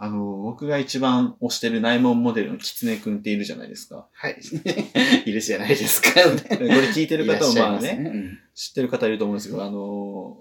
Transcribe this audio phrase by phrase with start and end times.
[0.00, 4.06] あの、僕が一番推してる内門モデルのキツネくんっているじゃないですか。
[4.12, 4.38] はい。
[5.26, 6.10] いるじゃないですか。
[6.12, 10.36] これ聞いてる方もまあいらっしゃいね、うん知ってる方いると思うんですけど、あの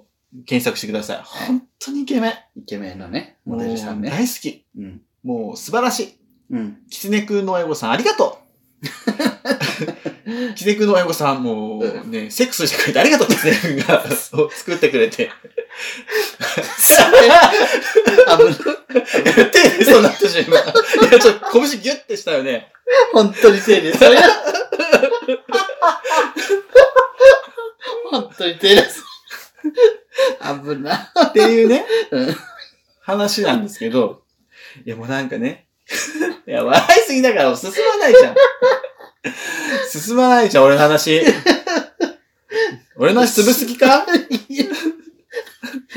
[0.45, 1.21] 検索してください。
[1.23, 2.33] 本当にイケメン。
[2.61, 4.09] イケメンのね、モデルさんね。
[4.09, 4.63] 大好き。
[4.77, 5.01] うん。
[5.23, 6.17] もう素晴らしい。
[6.51, 6.77] うん。
[6.89, 8.47] キツネくんの親御さんありがとう
[10.55, 15.31] キツネくんの親御さんもうね、セックスしてくれてありがとう、キツネくんがそう作ってくれて。
[16.77, 19.01] 危な
[19.43, 19.51] い。
[19.51, 20.63] 手でそうなってしまう。
[21.09, 22.71] いや、ちょっと拳ギュッてしたよね。
[23.13, 24.17] 本当に手で、それ
[28.09, 29.03] 本当に手です。
[30.41, 31.11] 危な。
[31.27, 32.35] っていうねうん、
[33.01, 34.23] 話なんですけど、
[34.85, 35.67] いやもうなんかね、
[36.47, 38.35] いや、笑いすぎだから進まないじゃん。
[39.91, 41.21] 進まないじゃん、俺の話。
[42.97, 44.05] 俺の話潰す気か？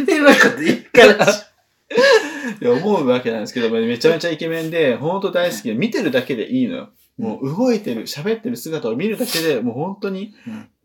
[0.06, 1.26] 変なこと言うから。
[2.60, 6.90] いや思うわけなんですけど、めちゃめちゃイケメンで、ほんと大好きで、見てるだけでいいのよ。
[7.18, 10.34] もう動いてる、喋ってる姿を見るだけで、もう本当に、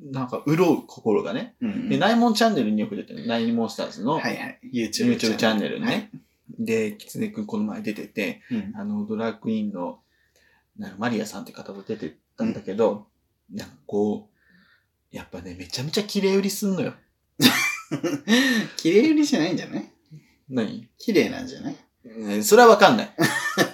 [0.01, 1.55] なんか潤う心がね。
[1.61, 4.59] うんで、ナイモンチャンネルによく出てる、ナイモンスターズのはいはい。
[4.73, 6.09] YouTube YouTube チャンネルにね。
[6.59, 9.99] で、キツネくんこの前出てて、うんあの、ドラッグインの、
[10.77, 13.07] なんかマリアさんって方と出てたんだけど、
[13.51, 14.29] なんかこ
[15.11, 16.93] う、やっぱね、めちゃめちゃ綺麗売りすんのよ。
[18.77, 19.91] 綺麗売りじゃないんじゃない？
[20.49, 20.87] 何？
[20.97, 21.75] 綺麗なんじゃない？
[22.05, 23.09] ねそれはわかんない。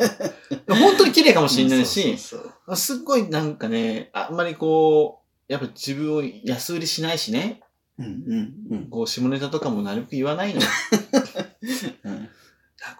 [0.67, 7.61] 本当に綺麗かもしれないし、そうそうすっごいなんかね、あんまりこう、やっぱ自分を安売りしないしね、
[7.99, 8.07] そう。
[8.07, 10.67] うんうんうんこう、下ネタとかもなるべく言わないのよ。
[12.03, 12.13] うん。
[12.13, 12.29] なんか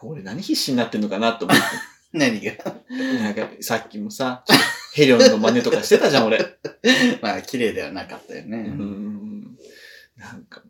[0.04, 1.64] 俺何必死になってんのかなと思って。
[2.14, 2.54] 何が？
[3.22, 6.40] なんかさっきもさ、ちょっとヘリョンの真似とかしてたじゃん、俺。
[7.22, 8.58] まあ、綺麗ではなかったようね。
[8.58, 9.44] ん。
[10.18, 10.62] なんか、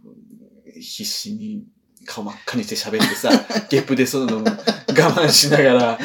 [0.80, 1.64] 必死に
[2.06, 3.30] 顔真っ赤にして喋ってさ、
[3.70, 6.00] ゲップでその我慢しながら、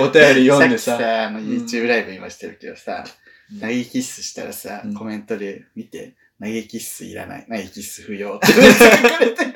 [0.00, 0.92] お便り読んでさ。
[0.92, 3.22] さっきさ、あの、YouTube ライブ今してるけどさ、うん
[3.60, 9.52] 投げキッスしたらさうん、コメントで見て、投げキッスいらない、投げキッス不要って 書かれてる。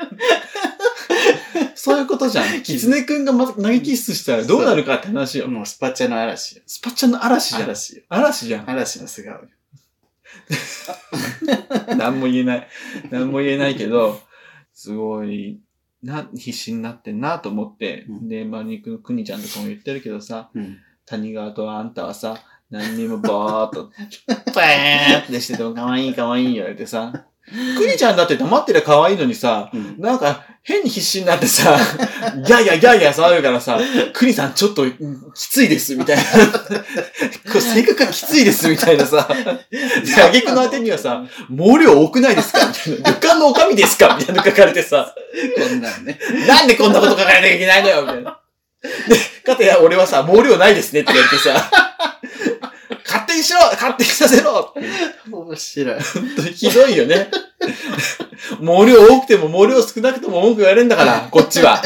[1.86, 2.62] そういうことじゃん。
[2.64, 5.46] キツネくんがま投げキッスしたらどうなるかって話よ。
[5.46, 6.62] もうスパチャの嵐よ。
[6.66, 7.62] スパチャの嵐じゃん。
[7.62, 8.02] 嵐よ。
[8.08, 8.68] 嵐じゃん。
[8.68, 9.42] 嵐の素顔よ。
[11.96, 12.68] 何も言えない。
[13.12, 14.20] 何も言えないけど、
[14.74, 15.60] すごい、
[16.02, 20.78] な、必死になってんなと思って、うんで、まあ、肉の国ちゃんとかも言ってるけどさ、うん。
[21.04, 23.92] 谷川とあんたはさ、何にもぼーっと、
[24.56, 27.26] バーってしてても可愛い可愛い言われてさ、
[27.78, 29.96] 国ちゃんだって黙ってりゃ可愛いのにさ、うん。
[29.98, 31.78] なんか変に必死になってさ、
[32.44, 33.78] ギャーギャーギャーギャー騒ぐからさ、
[34.12, 34.96] 国さんちょっとうん
[35.32, 36.22] きついです、みたいな。
[37.46, 39.28] これ性格がきついです、みたいなさ。
[39.70, 43.10] で、あげくのあてにはさ、毛量多くないですかみたいな。
[43.10, 45.14] 旅館のおかみですかみたいなの書かれてさ、
[45.56, 46.18] こんなんね。
[46.48, 48.40] なんでこんなこと書かれなきゃいけないのよみたいな。
[48.82, 51.70] で、かたや俺はさ、毛量ないですねって言われてさ、
[53.16, 54.74] 勝手にしろ勝手にさせろ
[55.30, 55.94] 面白い。
[55.94, 56.02] 本
[56.36, 57.30] 当にひどいよね。
[58.60, 61.82] 毛量多くても毛量少なくても文句言われるんだから、こっちは。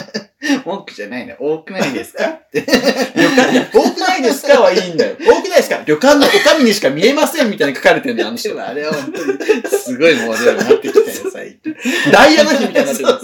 [0.64, 1.36] 文句じゃないね。
[1.38, 2.24] 多くないですか？
[2.26, 2.62] って。
[2.62, 5.16] 多くないですかはいいんだよ。
[5.20, 5.82] 多くないですか？
[5.84, 11.76] 旅館のおかみにしか見えませんみたいに書かれてんだよ、あの人あれは本当に、すごいモデルになってきたよ、最近。
[12.10, 13.18] ダイヤの日みたいになってるの。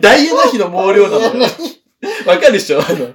[0.00, 1.50] ダイヤの日の毛量なのよ。
[2.26, 2.80] わかるでしょ？
[2.80, 3.14] あの。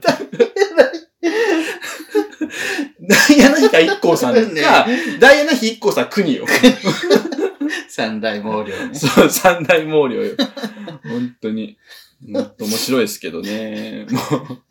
[3.09, 4.85] ダイヤの日か一光さんか、
[5.19, 6.45] ダイヤの日一光さん国よ。
[7.89, 8.93] 三大毛量ね。
[8.93, 10.35] そう、三大毛量よ。
[11.03, 11.77] 本当に。
[12.27, 14.05] もっと面白いですけどね。
[14.11, 14.61] もう、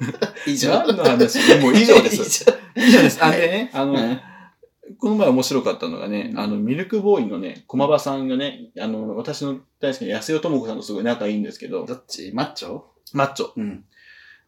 [0.46, 0.70] 以上。
[0.70, 1.38] 何の話？
[1.60, 2.46] もう以上です。
[2.76, 3.02] 以上。
[3.02, 3.18] です。
[3.24, 4.20] あ、でね、あの、うん
[4.96, 12.32] この前面白かったのがね、うんあの、ミルクボーイのね、駒場さんがね、あの、私の大好きな安代智子さんとすごい仲いいんですけど、どっち？
[12.34, 12.80] マッチョ？
[13.12, 13.50] マッチョ。
[13.54, 13.84] うん。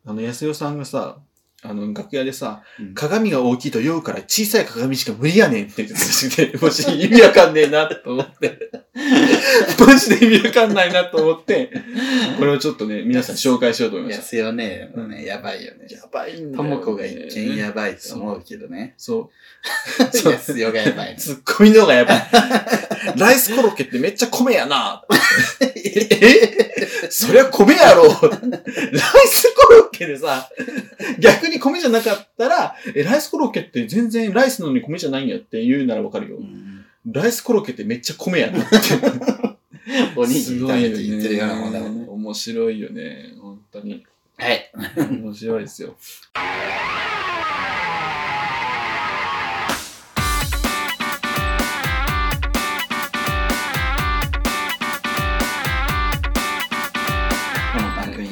[0.06, 1.18] あの、安代さんがさ、
[1.62, 8.70] あの、楽屋でさ、うん鏡が大きいと酔うから小さい鏡しか無理やねんって言ってて、もし意味わかんねえなと思って。
[9.78, 11.70] マジで意味わかんないなと思って、
[12.38, 14.22] これをちょっとね、皆さんに紹介しようと思いました。
[14.22, 15.86] 安代ね、もうね、やばいよね。
[15.90, 16.76] やばいんだとよ、ね。
[16.76, 18.94] もこが一見やばいと思うけどね。
[18.96, 19.30] そ
[20.12, 20.16] う。
[20.16, 21.16] そう安代がやばいね。
[21.18, 22.28] ツッコミの方がやばい。
[23.16, 25.04] ライスコロッケってめっちゃ米やな。
[25.62, 26.69] え？
[27.10, 28.04] そりゃ米やろ。
[28.08, 28.12] ライ
[29.26, 30.48] スコロッケでさ、
[31.18, 36.40] 逆に米じゃなかったら、え、ライスコロッケって全然ライスなのに米じゃないんやって言うならわかるよう。
[36.40, 38.76] んライスコロッケってめっちゃ米やなって。
[40.14, 42.06] おにぎり食べて言ってるようなもんだもんね。
[42.08, 43.34] 面白いよね。
[43.40, 44.04] 本当に。
[44.36, 44.70] はい。
[44.96, 45.96] 面白いですよ。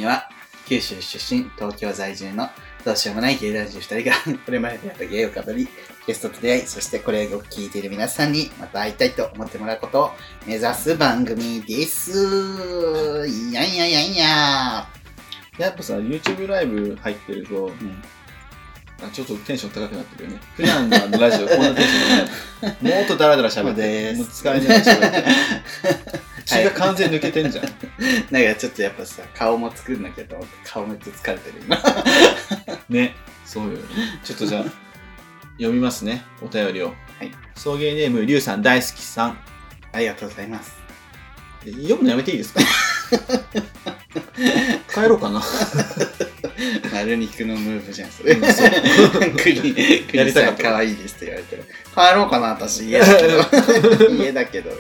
[0.05, 0.29] は、
[0.67, 2.49] 九州出身、東京在住の
[2.85, 5.69] どうしようもない芸男児二人が これまでやった芸を語り、
[6.07, 10.11] ゲストと出会い、そしてこれを聞いている皆さんにまた会いたいと思ってもらうことを
[10.47, 13.27] 目指す番組です。
[13.29, 14.89] いやいやいやいや。
[15.59, 18.03] やっぱさ、YouTube ライブ入ってると、うん
[19.01, 20.41] あちょっとテンション高くなってるよね。
[20.57, 22.99] 普段のラジオこんなテンションない。
[22.99, 24.13] もっとダラダラ喋って。
[24.15, 26.19] もう疲れながら喋
[26.49, 27.65] 血が完全に抜けてんじゃん。
[28.31, 31.77] なんかちょっとやっぱさ、顔も作んなきゃと思って、顔めっちゃ疲れてる今。
[32.89, 33.15] ね。
[33.45, 33.79] そうよ。
[34.25, 34.65] ちょっとじゃあ、
[35.59, 36.25] 読みますね。
[36.43, 36.89] お便りを。
[37.19, 37.33] はい。
[37.55, 39.39] 送迎ネーム、りゅうさん大好きさん。
[39.93, 40.73] ありがとうございます。
[41.67, 42.61] 読むのやめていいですか？
[44.95, 45.43] 帰ろうかな。
[46.93, 48.35] 丸肉のムーブじゃん、それ。
[48.35, 48.71] うんそう
[49.37, 51.65] クリ、クリさんやりたかった可愛いですって言われてる。
[51.95, 52.89] 帰ろうかな、私。
[52.89, 54.11] 家だけど。
[54.23, 54.71] 家だけど。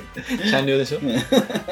[0.51, 0.99] 完了 でしょ？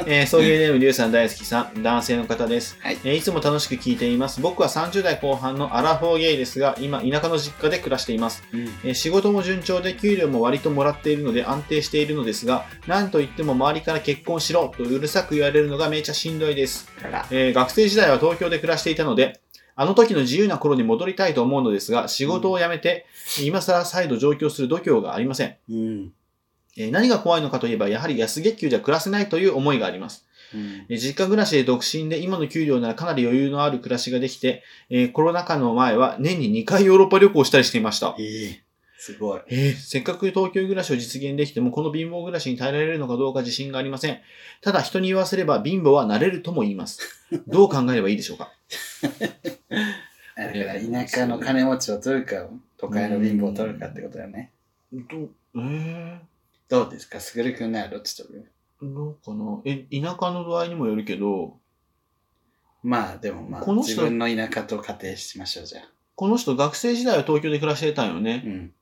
[0.07, 1.83] えー、送迎ネーム、りゅうさん大好きさん。
[1.83, 2.77] 男性の方です。
[2.81, 2.99] はい。
[3.05, 4.41] えーいつも楽しく聞いています。
[4.41, 8.43] 僕は30代後半のアラフォーゲイですが、今、田舎の実家で暮らしています。
[8.85, 16.89] えー仕事も順調で給料も割ともらっているので安定しているのですが、なんといっても周りから結婚しろとうるさく言われるのがめちゃしんどいです。
[17.05, 17.27] あら。
[17.31, 19.41] えー学生時代は東京で暮らしていたので、
[19.77, 23.07] あの時の自由な頃に戻りたいと思うのですが、仕事を辞めて、
[23.45, 25.57] 今更再度上京する度胸がありません。
[25.71, 26.13] うん。
[26.79, 30.27] えー何が怖いのかといえば、やはり安月給じゃ暮らせないという思いがあります。
[30.55, 30.87] うん。
[30.89, 38.17] えー実家暮らしで独身で今の給料ならかなり余裕のある暮らしができて、えーコロナ禍の前は年に2回ヨーロッパ旅行をしたりしていました。
[38.19, 38.66] ええ
[39.13, 39.41] すごい。
[39.49, 44.19] えーせっかく東京暮らしを実現できても、この貧乏暮らしに耐えられるのかどうか自信がありません。
[44.63, 47.01] ただ人に言わせれば貧乏はなれるとも言います。
[47.47, 48.51] どう考えればいいでしょうか？
[50.37, 54.53] だから田舎の金持ちを取るか、都会の貧乏を取るかってことだよね。
[54.93, 55.29] ど
[55.59, 56.21] え
[56.69, 57.21] どうですか？
[57.21, 59.61] すぐるくんならどっち取るー、どうかな？
[59.65, 61.59] え、田舎の度合いにもよるけど、
[62.83, 65.91] まあでもまあ、この人自分の田舎と仮定しましょうじゃあ。
[66.15, 68.43] この人学生時代は東京で暮らしてたんよね。
[68.47, 68.73] うん。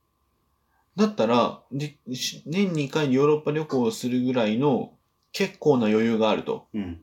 [0.96, 2.00] だったら、年
[2.46, 4.92] に2回ヨーロッパ旅行をするぐらいの
[5.32, 6.68] 結構な余裕があると。
[6.72, 7.02] うん。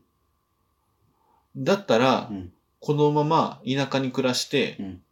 [1.56, 2.52] だったら、うん。
[2.80, 5.02] このまま田舎に暮らして、うん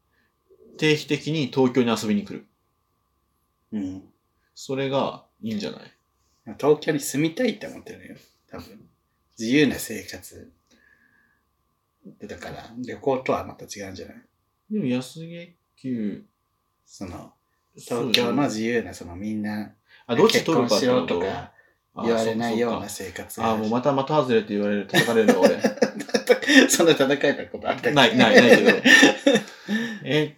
[0.79, 2.47] 定期的に東京に遊びに来る。
[3.73, 4.03] うん。
[4.55, 5.83] それがいいんじゃない？
[6.59, 8.17] 東京に住みたいって思ってるのよ。
[8.51, 8.81] 多分。
[9.39, 10.51] 自由な生活。
[12.23, 14.17] だから、旅行とはまた違うんじゃない？
[14.71, 16.25] でも安月給、
[16.87, 17.35] その、
[17.77, 19.73] 東京の自由な、そのみんな、
[20.07, 21.01] あ、どっち取るかってこと？
[21.01, 21.53] ろとか
[21.95, 23.95] あ言われないようなそ生活かあ、もうまた。
[23.95, 25.61] た的外れって言われる、叩かれるわ俺。
[26.69, 27.91] そんな戦いたことあったっけ？
[27.93, 28.71] ない、ない、ないけど。
[30.05, 30.37] え、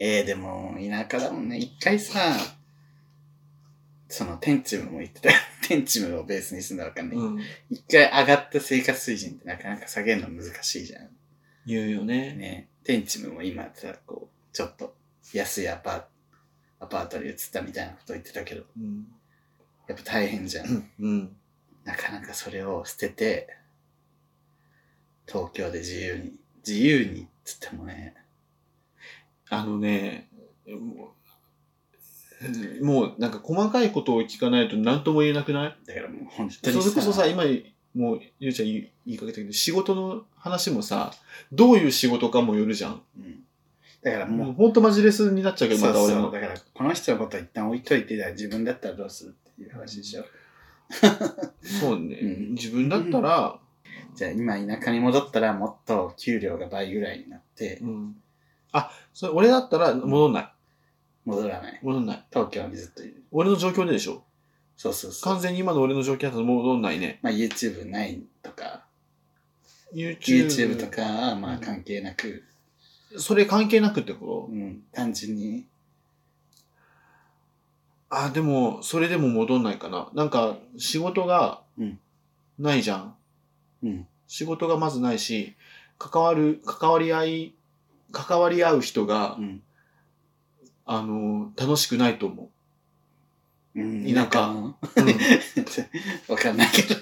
[0.00, 1.58] えー、でも、田舎だもんね。
[1.58, 2.36] 一回さ、
[4.08, 5.36] その、テンチムも言ってたよ。
[5.68, 7.18] テンチムをベースにするのはわかんない。
[7.18, 7.40] うん。
[7.70, 11.08] 一回上がった生活水準ってなかなか下げるの難しいじゃん。
[11.66, 12.34] 言うよね。
[12.34, 12.68] ね。
[12.84, 14.96] テンチムも今さ、こう、ちょっと
[15.34, 16.06] 安いアパート、
[16.80, 19.06] アパートに移ったみたいなこと言ってたけど、うん。
[19.88, 20.90] やっぱ大変じゃん。
[21.00, 21.36] うん。
[21.84, 23.48] なかなかそれを捨てて、
[25.26, 26.32] 東京で自由に、
[26.66, 28.14] 自由にっつってもね、
[29.50, 30.28] あのね、
[30.66, 31.14] も
[32.80, 35.76] う、もうなんか細かいことを聞かないと何とも言えなくない？
[35.86, 37.44] だからもう本当そにれこそさ、今、
[37.94, 41.12] もう、ゆうちゃん言い言いかけたけど、仕事の話もさ、
[41.50, 43.02] どういう仕事かもよるじゃん。
[43.18, 43.40] うん、
[44.02, 46.30] だからもうほんとマジレスになっちゃうけど、また俺も。
[46.30, 50.24] だから、この人のことは一旦置いといて、自分だったらどうするっていう話でしょ。
[51.80, 53.58] そうね、うん自分だったら、
[54.14, 58.16] じゃあ今田舎に戻ったらもっと給料が倍ぐらいになってうん。
[58.72, 60.52] あ、それ俺だったら戻んない。
[61.24, 61.80] 戻らない。
[61.82, 62.24] 戻んない。
[62.32, 63.22] 東京にずっといる。
[63.30, 64.24] 俺の状況ででしょ
[64.76, 65.34] そうそうそう。
[65.34, 67.18] 完全に今の俺の状況だと戻んないね。
[67.22, 68.86] まあ YouTube ないとか、
[69.94, 70.18] YouTube。
[70.46, 72.44] YouTube とかはまあ関係なく、
[73.16, 75.62] それ関係なくってこうん、単純に、
[78.10, 80.08] とあ、でも、それでも戻んないかな。
[80.14, 81.98] なんか、仕事がうん、
[82.58, 83.14] ないじゃん。
[83.82, 85.54] うん、仕事がまずないし、
[85.98, 87.54] 関わる、関わり合い、
[88.12, 89.62] 関わり合う人がう、ん。
[90.86, 92.50] あの、楽しくないと思
[93.76, 95.00] うん、田舎のう。
[95.00, 95.08] うん
[96.28, 96.96] わかんないけど、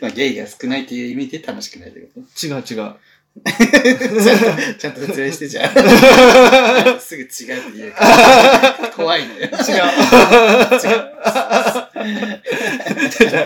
[0.00, 2.46] まあゲイが少ないっていう意味で楽しくないってこと？
[2.46, 2.94] 違う違う。
[4.78, 5.70] ちゃんと、説明してじゃん。
[7.00, 7.38] すぐ違うって
[7.76, 8.90] 言うから。
[8.94, 9.40] 怖いのよ。
[9.40, 9.50] 違う。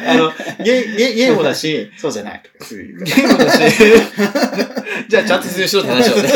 [0.09, 0.33] あの、
[0.65, 2.43] ゲイ、ゲイ、ゲイもだし、そうじゃない
[3.05, 3.59] ゲイもだし、
[5.09, 6.29] じゃあちゃんと説明しろって話をね。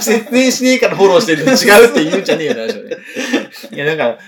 [0.00, 2.96] 説明しねえからフォローしてるの違うって言うんじゃねえよ話をね。
[3.72, 4.18] いや、なんか、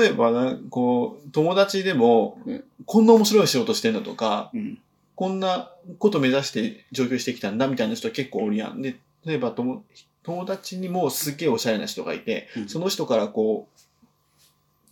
[0.00, 4.60] 例えばな、こう、友達でもうん、こんな面白い仕事してんだとか、ら。
[4.60, 4.78] うん。
[5.14, 8.82] こんなこと目指して上京してきたんだみたいな人は結構おるやん。
[8.82, 9.84] で、例えば友
[10.22, 13.68] 友達にもすっげえおしゃれな人がいて、うんその人からこ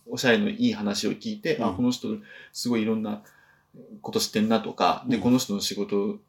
[0.07, 2.09] う、おしゃれのいい話を聞いて、あ、うんこの人
[2.53, 3.21] すごいいろんな
[4.01, 6.19] こと知ってんなとか、で、うんこの人の仕事、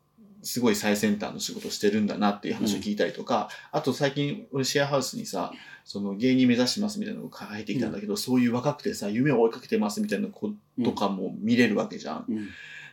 [0.43, 5.53] すごい最先端の仕事してるんだなっていう話を聞いたりとか、あと最近俺シェアハウスにさ、
[5.85, 10.51] その芸人目指してますみたいなのが入ってきたんだけど、そういう若くてさ、夢を追いかけてますみたいなこ
[10.85, 12.25] とかも見れるわけじゃん。
[12.29, 12.49] うん。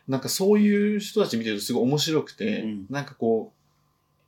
[0.09, 3.53] なんかそういう人たち見てるとすごい面白くて、うんなんかこ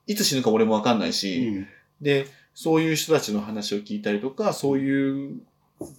[0.08, 1.14] う、いつ死ぬか俺もわかんないうん。
[1.14, 1.66] し、
[2.00, 5.42] で、そういう人たちの話を聞いたりとか、そういう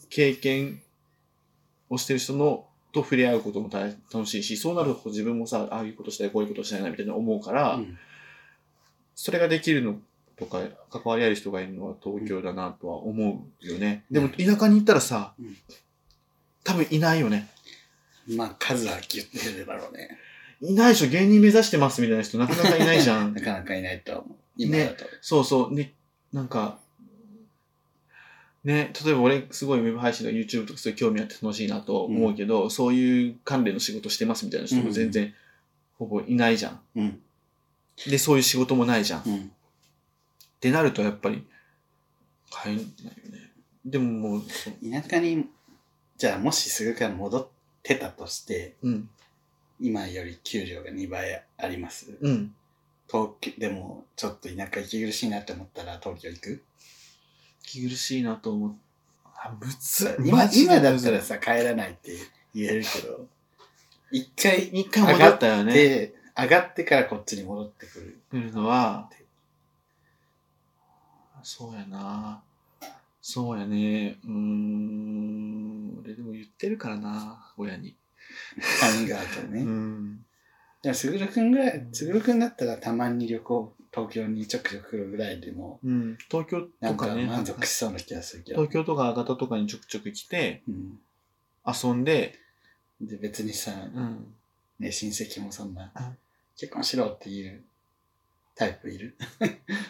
[0.09, 0.81] 経験
[1.91, 7.99] をしてる人のと触れ合うことも大楽しいし、そうなると自分もさ、ああいうことしたい、こういうことしたいなみたいな思うから、うん
[9.15, 9.97] それができるの
[10.39, 14.05] とか、関わり合える人がいるのは東京だなとは思うよね。
[14.11, 15.57] でも田舎に行ったらさうん、
[16.65, 17.52] 多分いないよね。
[18.29, 20.19] まあ、数はギュッてるだろうね。
[20.61, 23.41] いないでしょ、芸人目指してますみたいな人なかなかいないじゃん な。
[23.41, 24.39] かなかいないとは思う。
[24.57, 25.05] 今だと。
[25.21, 25.75] そうそう。
[25.75, 25.93] ね、
[26.33, 26.79] なんか、
[28.65, 35.35] ね、例えば俺すごいウェブ配信とか YouTube とかすごい興味あって楽しいなと思うけど、そういう関連の仕事してますみたいな人も全然、
[35.99, 36.81] ほぼいないじゃん。
[36.95, 37.21] うん。
[38.07, 39.21] で、そういう仕事もないじゃん。
[39.21, 39.51] っうん。
[40.61, 41.45] てなるとやっぱり、
[42.51, 42.93] 入んないよ
[43.33, 43.51] ね。
[43.85, 45.47] でももう、そう田舎に、
[46.17, 47.49] じゃあもしすぐから戻っ
[47.83, 49.09] てたとして、うん、
[49.81, 52.17] 今より給料が2倍あります。
[52.21, 52.55] うん。
[53.11, 56.63] 東京、でもちょっと田舎息苦しいなって思ったら東京行く？
[57.65, 58.75] 息苦しいなと思う。
[59.25, 62.17] あ、むつ今今だったらさ、帰らないって
[62.55, 63.27] 言えるけど、
[64.11, 65.75] 一回一回戻ったよね。
[65.75, 68.21] で、上がってからこっちに戻ってくる。
[68.31, 69.11] 来るのは、
[71.43, 72.41] そうやな。
[73.23, 74.19] そうやね。
[74.25, 75.99] うーん。
[76.01, 77.95] 俺でも言ってるからな、親に。
[78.81, 79.63] カミングアウトうね。
[79.63, 80.17] ん。
[80.83, 86.19] でも、すぐるくんぐらい、すぐるくんだったらたまに旅行、東京にちょくちょく来るぐらいでも、うん。
[86.29, 87.27] 東京なんかとかね。
[87.27, 88.61] 満足しそうな気がするけど。
[88.63, 90.99] 東京とか博多とかにちょくちょく来て、うん。
[91.65, 92.41] 遊んで、
[93.01, 94.35] で、別にさ、うん。
[94.81, 96.17] ね、親戚もそんなうん、
[96.57, 97.63] 結婚しろっていう
[98.57, 99.17] タイプいる？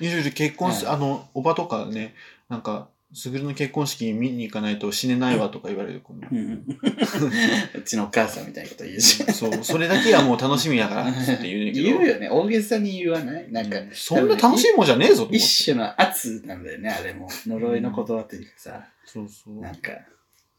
[0.01, 2.15] いろいろ結婚す、はいあの、おばとかね、
[2.51, 6.21] なんか、すぐるの結婚式見に行かないと死ねないわとか言われる子も。
[6.31, 9.23] う ちのお母さんみたいなこと言うし。
[9.33, 11.87] そう、それだけはもう楽しみやからって言うねんけど。
[11.89, 12.29] 言うよね。
[12.31, 13.53] 大げさに言わない？
[13.53, 15.37] なんか、そんな楽しいもんじゃねえぞと思って。
[15.37, 17.29] 一種の圧なんだよね、あれも。
[17.47, 19.61] 呪いの言葉というかさ、そうそう。
[19.61, 19.93] なんか、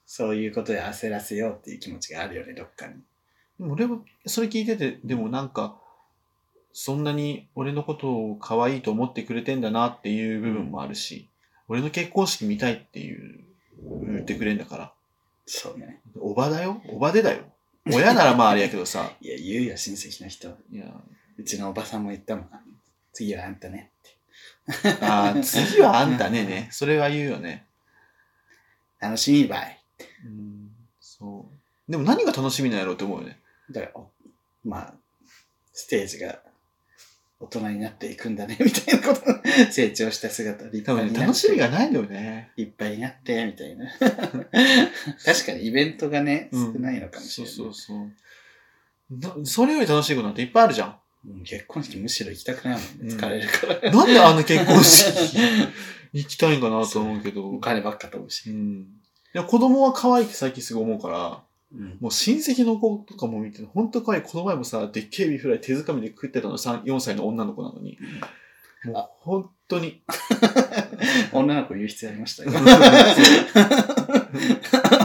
[0.06, 2.94] そういうことで焦らせようっていう気持ちがあるよね、どっかに。
[3.58, 5.80] でも俺もそれ聞いてて、でもなんか、
[6.72, 11.30] そんなに俺のことを可愛いと思ってくれてんだなっていう部分もあるし、
[11.68, 13.40] 俺の結婚式見たいっていう、
[14.06, 14.94] 言ってくれんだから。
[15.46, 16.00] そうね。
[16.20, 16.82] おばだよ？
[16.90, 17.44] おばでだよ。
[17.92, 19.12] 親ならまああれやけどさ。
[19.22, 20.58] いや、言うよ、親戚の人。
[20.72, 20.86] いや、
[21.38, 22.50] うちのおばさんも言ったもん。
[23.12, 24.98] 次はあんたねって。
[25.06, 26.70] あー次はあんたねね。
[26.72, 27.66] それは言うよね。
[29.00, 29.80] 楽しみばい。
[30.26, 31.46] うん、そ
[31.88, 31.92] う。
[31.92, 33.38] でも何が楽しみなんやろうって思うよね。
[33.70, 34.10] だから、お
[34.64, 34.94] まあ、
[35.74, 36.40] ステージが
[37.44, 39.22] 大人になっていくんだね、 みたいなこと。
[39.72, 41.22] 成長した姿、立派にな。
[41.22, 42.52] 楽しみがないんだよね。
[42.56, 43.92] いっぱいになって、みたいな。
[45.26, 47.56] 確かにイベントがね、少うんないのかもしそうれない。
[47.56, 49.40] そうそう。
[49.42, 50.96] なそれより楽しいことなんていっぱいあるじゃん。
[51.26, 53.16] うん結婚式むしろ行きたくないもんうんね。
[53.16, 53.92] 疲れるから。
[53.92, 55.38] なんであんな結婚式
[56.14, 57.50] 行きたいんかなと思うけど。
[57.50, 58.50] お金ばっか飛ぶし。
[58.50, 58.82] うん。
[58.82, 61.36] いや、子供は可愛いって最近すごい思うから、うん
[62.00, 64.22] もう親戚の子とかも見て、ほんと可愛い。
[64.22, 67.98] この前もさ、でっけえエビフライ手づかみで食ってたの3、4歳の女の子なのに。
[68.86, 70.04] もうあ本当に。
[71.34, 72.52] 女の子言う必要ありましたよ。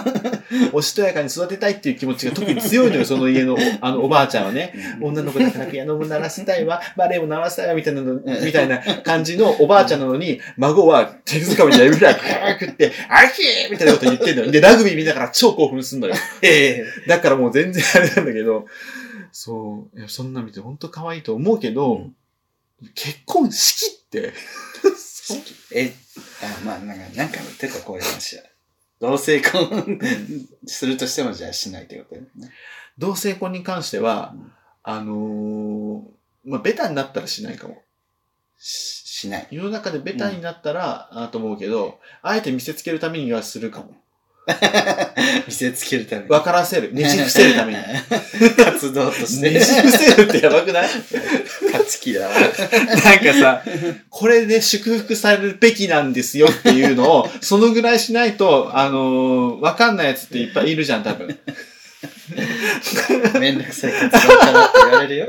[0.73, 4.75] おしとやかに育てたいっていう気持ちが特に強いのよ、その家の、 あの、おばあちゃんはね。
[5.01, 14.51] 女の子だからピアノも習わしたいわ、バレエも習わしたいわ、みたいなの、みたいな感じのおばあちゃんなのに、孫は手づかみでエビフライパー食って、あひーみたいなこと言ってんのよ。
[14.51, 16.15] で、ラグビー見ながら超興奮すんのよ。
[16.43, 18.67] えだからもう全然あれなんだけど、
[19.33, 22.15] そう、いやそんな見て本当可愛いと思うけど、うん
[22.95, 24.33] 結婚式って、
[25.75, 25.95] ええ、
[26.43, 28.43] あ、まあ、なんか、なんかてた、こういう話は。
[29.01, 29.99] 同性婚
[30.67, 32.51] するとしても、じゃあしないってことだよね。
[32.99, 34.53] 同性婚に関しては、うん
[34.83, 36.03] あのー
[36.45, 37.83] まあ、ベタになったらしないかも。
[38.57, 39.49] ししない。
[39.51, 43.95] 世の中でベタになったら、あと思うけど、あえて見せつけるためにはするかも。
[45.47, 46.29] 見せつけるために。
[46.29, 46.93] 分からせる。
[46.95, 47.79] ねじ伏せるために。
[48.57, 49.51] 活動として。
[49.51, 50.89] ねじ伏せるってやばくない？
[51.67, 52.35] 勝ち気だわ。
[52.35, 53.63] なんかさ、
[54.09, 61.39] これで祝福されるべきなんですよっていうのを、そのぐらいしないと、あのーわかんないやつっていっぱいいるじゃん、多分。
[63.41, 65.27] めんどくさい活動家だって言われるよ。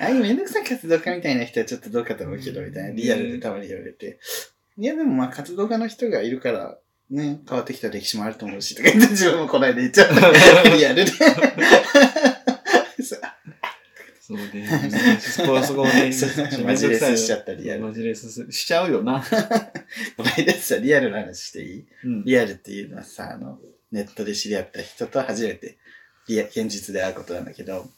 [0.00, 4.18] ああいうめんどくさい活動家みたいな人はちょっとどうかと思うけど、みたいな、リアルでたまに言われて。
[4.78, 6.78] いや、でもまあ活動家の人がいるから、
[7.10, 10.14] ね、変わってきた歴史もあると思うし、とか言って自分もこの間言っちゃった。
[10.74, 11.10] リアルで。
[13.02, 13.20] そう
[14.20, 15.18] そうね。
[15.20, 16.10] そこはそこはね、
[16.64, 19.20] マジレスしちゃったリアルマジレスすしちゃうよな。
[20.16, 21.86] この間さ、リアルな話していい？
[22.04, 22.24] うん。
[22.24, 23.58] リアルっていうのはさ、あの、
[23.90, 25.76] ネットで知り合った人と初めて、
[26.28, 27.90] リア、現実で会うことなんだけど、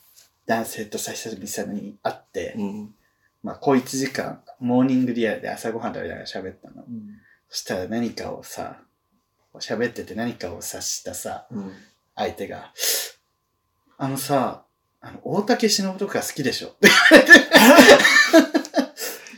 [0.46, 2.94] 男性と久々に会って、うん。
[3.42, 6.82] まあ、小1時間、モーニングリアルで朝ごはん食べながら喋ったの。
[6.82, 7.02] うん。
[7.48, 8.78] そしたら何かをさ、
[9.60, 11.72] 喋ってて何かを察したさ、うん。
[12.16, 12.72] 相手が、
[13.98, 14.64] あのさ、
[15.00, 16.74] あの、大竹しのぶとか好きでしょ？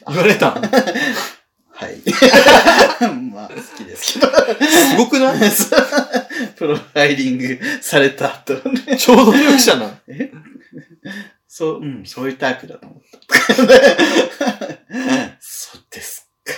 [0.08, 0.52] 言われた。
[0.52, 0.60] は
[1.90, 2.00] い。
[3.32, 4.28] まあ、好きですけど。
[4.32, 5.38] すごくない？
[6.56, 8.96] プロファイリングされた後ね。
[8.98, 10.00] 超能力者な。
[10.08, 10.30] え？
[11.48, 14.65] そう、うん、そういうタイプだと思った。
[15.40, 16.54] そうですか。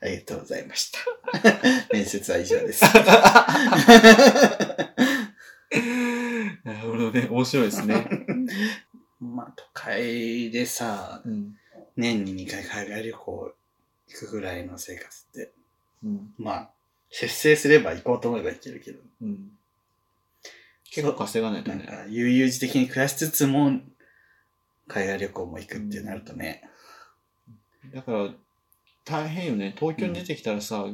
[0.00, 0.98] ありがとうございました。
[1.92, 2.84] 面接は以上です。
[6.64, 7.28] なるほどね。
[7.30, 8.08] 面白いですね。
[9.20, 11.56] まあ、都会でさ、うん。
[11.96, 13.54] 年に2回海外旅行
[14.08, 15.52] 行くぐらいの生活って、
[16.04, 16.34] うん。
[16.38, 16.70] まあ、
[17.10, 19.50] 節制すれば行こうと思えば行けるけど、うん。
[20.90, 21.86] 結構稼がないとね。
[22.08, 23.80] 悠々自適に暮らしつつも、
[24.88, 26.68] 海外旅行も行くってなるとね、
[27.94, 28.30] だから、
[29.04, 29.74] 大変よね。
[29.78, 30.84] 東京に出てきたらさ、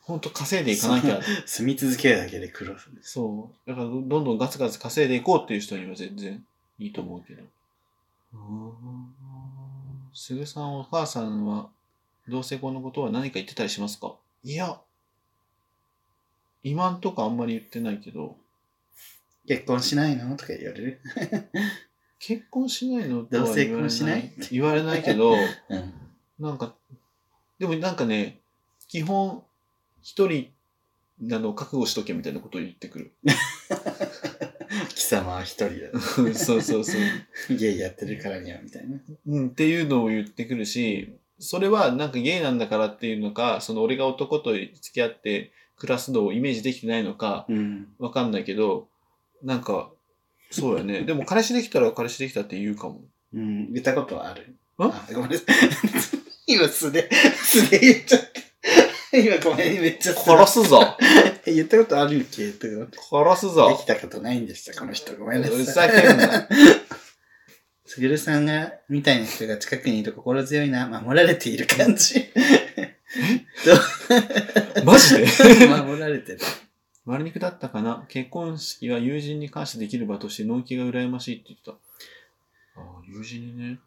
[0.00, 1.20] ほんと稼いでいかなきゃ。
[1.46, 2.98] 住み続けるだけで苦労する。
[3.02, 3.70] そう。
[3.70, 6.44] だから、どんどんガツガツ稼いでいこうっていう人には全然
[6.78, 7.42] いいと思うけど。
[10.12, 11.68] すぐさん、お母さんは、
[12.26, 14.14] 同性婚のことは何か言ってたりしますか？
[14.42, 14.80] いや、
[16.62, 18.36] 今んとこあんまり言ってないけど、
[19.46, 20.36] 結婚しないの？
[20.36, 21.00] とか言われる。
[22.20, 25.34] 結婚しないのとは同性言われ婚しない言われないけど、う
[25.76, 25.92] ん。
[26.38, 26.74] なんか、
[27.58, 28.40] でもなんかね、
[28.88, 29.42] 基本、
[30.02, 30.50] 一人
[31.20, 33.12] なのを覚悟しとけみたいなことを言ってくる。
[34.94, 36.00] 貴様は一人だ。
[36.34, 36.98] そうそうそ
[37.48, 37.56] う。
[37.56, 39.00] ゲイやってるからには、みたいな。
[39.26, 47.88] うん、っていうのを言ってくるし、それはなんかゲイなんだからっていうのか、その俺が男と付き合って暮らすのをイメージできてないのか、うん。
[47.98, 48.88] わかんないけど、
[49.42, 49.90] なんか、
[50.50, 51.02] そうやね。
[51.06, 53.02] でも彼氏できたら彼氏できたって言うかも。
[53.34, 53.72] うん。
[53.72, 54.42] 言ったことはある。
[54.42, 54.56] ん？
[54.78, 55.46] あ、ごめんなさい。
[56.54, 57.08] 今素で、
[57.42, 59.18] 素で言っちゃった。
[59.18, 60.96] 今ごめん、めっちゃ殺すぞ
[61.44, 65.14] 言ったことあるっけとか思ってで殺すぞきたことないんでした、この人。
[65.16, 65.56] ごめんなさい。
[65.56, 66.48] ふざけんな。
[67.86, 72.30] すぐるさんが、みたいな人が近くにいると心強いな、守られている感じ。
[74.84, 75.26] マジで？
[75.66, 76.38] 守られてる。
[77.10, 78.06] 丸肉だったかな？
[78.08, 81.72] 結婚式は友人に感謝できる場として納期が羨ましいって言ってた。
[82.80, 83.78] ああ、友人にね。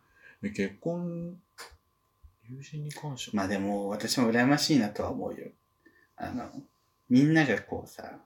[0.44, 1.38] え結婚、
[2.50, 3.32] 友人に感謝？
[3.34, 5.48] まあでも、私も羨ましいなとは思うよ。
[6.18, 6.50] あの、
[7.10, 8.20] みんながこうさ、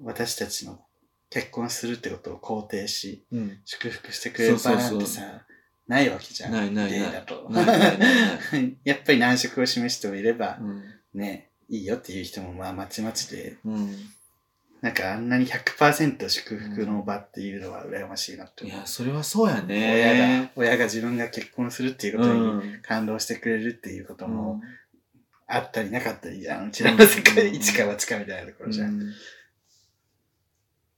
[0.00, 0.80] 私たちの
[1.28, 3.58] 結婚するってことを肯定し、うん。
[3.64, 5.42] 祝福してくれる場なんてさ、
[5.88, 6.52] ないわけじゃん。
[6.52, 7.50] ないないないだと。
[8.84, 10.82] やっぱり難色を示してもいれば、うん。
[11.14, 13.94] ね、いいよっていう人もまあまちまちで、うん。
[14.80, 18.76] なんかあんなに100%祝福の場っていうのは羨ましいなって思う。
[18.76, 19.66] いや、それはそうや親が
[20.28, 22.82] ね。、親が自分が結婚するっていうこうとにん。
[22.82, 24.62] 感動してくれるっていうことうもん
[25.46, 26.68] あったりなかったりじゃん。
[26.68, 29.00] うちらの世界、一か八かみたいなところじゃん。
[29.00, 29.12] うん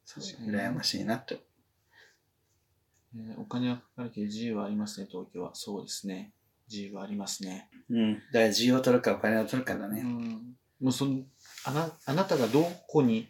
[0.04, 1.38] そう羨ましいなって。
[3.14, 5.50] ねお金はかかるけど自由はありますね、東京は。
[5.54, 6.32] そうですね。
[6.68, 7.68] 自由はありますね。
[7.88, 8.14] うん。
[8.14, 10.02] だから需要を取るかお金を取るかだうね。
[10.02, 10.56] ん。
[10.80, 11.20] もうその、
[11.64, 13.28] あな、あなたがどこに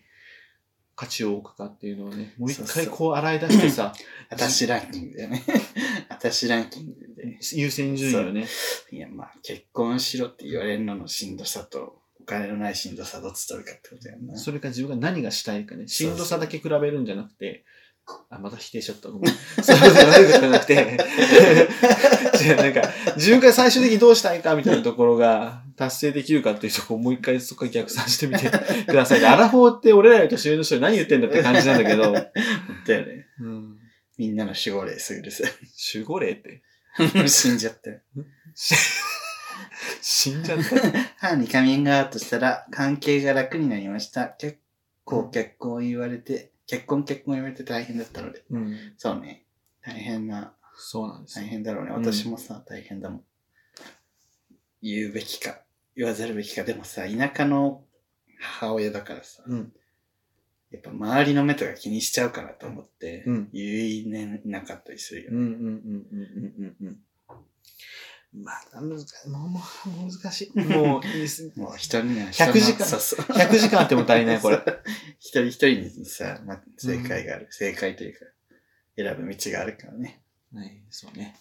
[0.95, 3.95] 価値を置くかっていうのをね、もう一回こう洗い出してさ、
[4.31, 5.43] 私ランキングだよね。
[6.11, 7.39] 私ランキングで。
[7.55, 8.47] 優先順位をね。
[8.91, 14.37] いや、まあ、結婚しろって言われるののしんどさと、お金のないしんどさどっち取るかってことやんな。
[14.37, 15.89] それか自分が何がしたいかね。
[15.89, 17.65] しんどさだけ比べるんじゃなくて、
[18.29, 19.09] あ、また否定しちゃった。
[19.09, 19.35] ごめん。
[19.63, 20.97] そういうことじゃないことじゃなくて、
[22.57, 22.83] なんか、
[23.17, 28.51] 自分が最終的にどうしたいかみたいなところが達成できるかっていうとこをもう一回そこから逆算してみて
[28.87, 29.25] ください。
[29.25, 32.31] アラフォーって俺らより年上の人に何言ってんだって感じなんだけど、本
[32.85, 33.27] 当やね。
[33.41, 33.79] うん、
[34.19, 35.45] みんなの守護霊すぐるさ。
[35.95, 36.63] 守護霊って？
[37.29, 38.01] 死んじゃったよ。
[38.55, 38.75] し
[40.03, 40.65] 死んじゃった。
[41.17, 44.29] 母にカミングアウトしたら関係が楽になりました。
[44.29, 44.59] 結
[45.05, 48.45] 構結婚を言われて、結婚結婚言われて大変だったので。
[48.51, 48.77] うん。
[48.99, 49.45] そうね。
[49.83, 51.47] 大変な、そうなんですよ。
[51.47, 51.91] 大変だろうね。
[51.93, 53.25] うん私もさ、大変だもん。
[54.83, 55.61] 言うべきか、
[55.97, 56.65] 言わざるべきか。
[56.65, 57.85] でもさ、田舎の
[58.39, 59.73] 母親だからさ、うん。
[60.71, 63.65] やっぱ周りの目とか気にしちゃうかなと思って、うん言
[64.15, 65.37] えなかったりするよね。
[65.37, 66.27] うんうんうんうん
[66.59, 66.99] うんうんうん。
[68.33, 69.29] まあ、難しい。
[69.29, 69.61] もう、も
[70.07, 70.59] う難しい。
[70.59, 71.53] もう、いいです。
[71.57, 73.21] もう人には100時間そうそう。
[73.21, 74.63] 100時間あっても足りない、これ。
[75.19, 75.67] 一人一人
[75.99, 77.49] にさ、まあ、正解がある。
[77.51, 78.27] 正解というか、
[78.97, 80.23] 選ぶ道があるからね。
[80.55, 81.37] はい、そうね。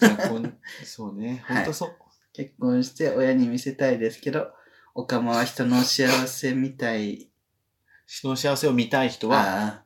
[0.00, 1.42] じゃあこんそうね。
[1.44, 1.96] はい本当そう。
[2.40, 4.50] 結婚して親に見せたいですけど、
[4.94, 7.28] おかまは人の幸せみたい。
[8.06, 9.82] 人の幸せを見たい人はあ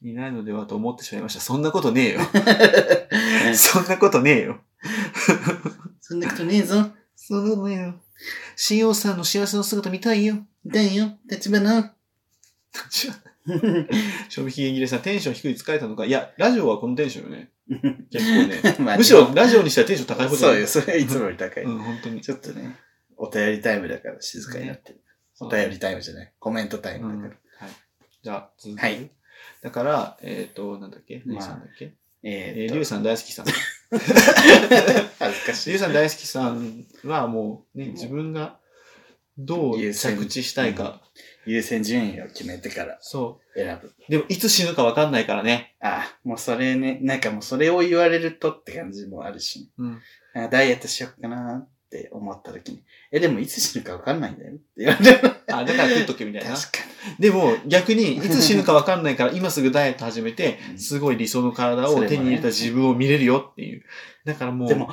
[0.00, 1.40] いないのではと思ってしまいました。
[1.40, 2.20] そんなことねえよ。
[2.22, 3.52] あ。
[3.54, 4.60] そんなことねえよ。
[6.00, 6.90] そんなことねえぞ。
[7.14, 8.00] そんなことねえよ。
[8.56, 10.46] 新王さんの幸せの姿見たいよ。
[10.64, 11.94] だよ、立花。
[14.30, 16.06] 賞味期限切れさん、テンション低い疲れたのか。
[16.06, 17.50] いや、ラジオはこのテンションよね。
[18.10, 18.76] 結構ね。
[18.84, 21.64] まあむしろ、ラジオにしたらテンション高い方だそうよ、それいつもより高い。
[21.64, 22.20] うん、本当に。
[22.20, 22.76] ちょっとね、
[23.16, 25.00] お便りタイムだから静かになってる。
[25.40, 26.32] お便りタイムじゃない。
[26.38, 27.20] コメントタイうん。
[27.20, 27.68] ムだはいから。。
[28.22, 28.80] じゃあ、続く。
[28.80, 29.10] はい
[29.62, 31.22] だから、えっ、と、なんだっけ？
[31.26, 31.92] まあ何さんだっけ？
[32.24, 33.46] えー、えー、リュウさん大好きさん。
[33.90, 35.70] 恥ずかしい。
[35.70, 38.58] リュウさん大好きさんはもう、ね、自分が
[39.36, 41.00] どう優先着地したいか。
[41.48, 43.88] 優先順位を決めてからそ選ぶ。
[43.88, 43.94] う。
[44.10, 45.76] でも、いつ死ぬかわかんないからね。
[45.80, 50.02] ああ、もうそれね、なんかもうそれを言われるとって感じもあるし、ね、うん。
[50.44, 55.30] あダイエットしようかなって思った時に、え、でもいつ死ぬかわかんないんだよって言われる。
[55.48, 56.54] あ、だから食っとけみたいな。
[56.54, 56.78] 確か
[57.18, 63.82] でも、逆に、いつ死ぬかわかんないから、今すぐダイエット始めてう、んすごい理想の体を手に入れた自分を見れるよっていう。
[64.26, 64.72] だからもに。
[64.72, 64.92] う、でも、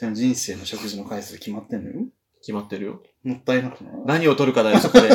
[0.00, 2.06] でも人生の食事の回数決まってんのよ。
[2.42, 3.02] 決まってるよ。
[3.24, 3.92] もったいなくない？
[4.04, 5.08] 何を取るかだよ、そこで。
[5.08, 5.10] っ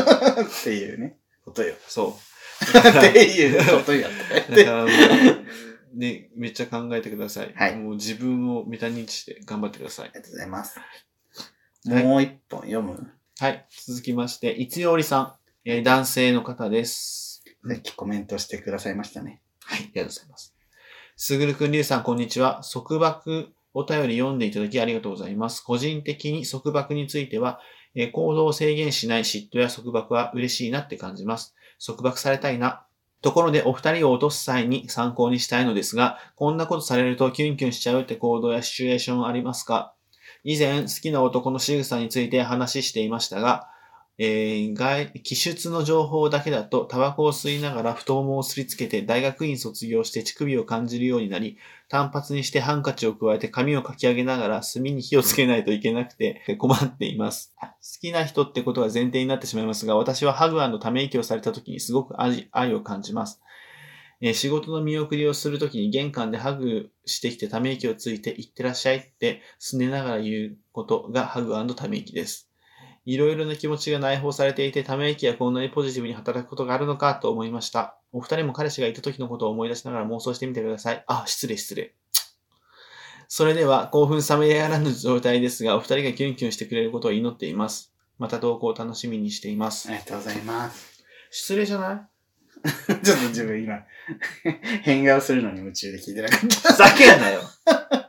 [0.64, 1.76] ていうね、ことよ。
[1.88, 2.14] そう。
[3.10, 4.12] っていうことやっ
[4.48, 7.54] ただからもう、ね、めっちゃ考えてください。
[7.56, 10.08] はいもう自分をメタ認知して頑張ってくださいあ。
[10.10, 10.80] りがとうございます。
[10.80, 13.12] はいもう一本読む？
[13.40, 13.68] はい。
[13.86, 15.20] 続きまして、いつよりさ
[15.66, 17.44] ん、えー男性の方です。
[17.68, 19.42] さっきコメントしてくださいましたね。
[19.64, 20.56] はい、ありがとうございます。
[21.16, 22.62] すぐるくん、りゅうさん、こんにちは。
[22.64, 25.62] 束縛お便り読んでいただきありがとうございます。
[25.62, 27.60] 個人的に束縛については、
[27.94, 31.54] え行動を制限しない嫉妬や束縛は嬉しいなって感じます。
[31.86, 32.88] 束縛されたいな。
[33.22, 39.94] ところで、お二人を落とす際に参考にしたいのですが、こんなことされるとキュンキュンしちゃうって行動やシチュエーションありますか？
[40.44, 43.68] 以前、好きな男の仕草について話していましたが、
[44.20, 57.54] えー外、気出の情報だけだと、タバコを吸いながら太ももをすりつけて大学院卒業して乳首を感じるようになり、単発にしてハンカチを加えて髪をかき上げながら炭に火をつけないといけなくて困っています。
[57.62, 57.68] 好
[58.02, 63.40] きな人ってことが前提になってしまいますが、私はハグため息をされた時にすごく愛を感じます。
[64.20, 72.47] えー仕事の見送りをするときに玄関でハグしてきてため息をついて行ってらっしゃいってすねながら言うことがハグため息です。
[73.08, 77.96] いろいろな気持ちが内包されていて、ため息はこんなにポジティブに働くことがあるのかと思いました。
[78.12, 81.04] お二人も彼氏がいた時のことを思い出しながら妄想してみてください。
[81.08, 81.94] あ、失礼失礼。
[83.30, 87.94] それでは、興奮冷めやらぬ状態ですが、お二人がキュンキュンしてくれることを祈っています。
[88.20, 89.88] また投稿を楽しみにしています。
[89.90, 91.04] ありがとうございます。
[91.32, 92.08] 失礼じゃない？
[93.06, 93.80] ちょっと自分今、
[94.84, 98.07] 変顔するのに夢中で聞いてなかっふざけんなよた。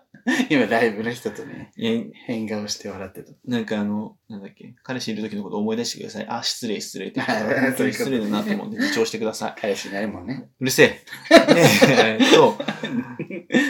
[0.50, 3.32] 今ライブの人とね、変顔して笑ってた。
[3.46, 6.26] なんかあの、なんだっけ、彼氏いる時のことを思い出してください。
[6.28, 7.20] あ、失礼失礼って
[7.92, 9.60] 失礼だなと思って自重してください。
[9.60, 10.48] 彼氏になるもんね。
[10.58, 10.86] うるせえ。
[10.86, 10.98] ね
[11.90, 12.58] え、えっと、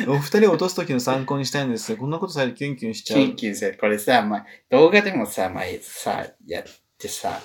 [0.09, 3.21] お二人を落とす時の参考にしたいんですが、こんなことされてキュンキュンしちゃう。
[3.21, 6.65] キュンキュンせ、これさ、まあ、動画でもさ、前さ、やっ
[6.99, 7.41] てさ、